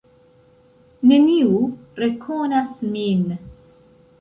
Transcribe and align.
Neniu 1.11 1.61
rekonas 2.01 2.73
min. 2.97 3.25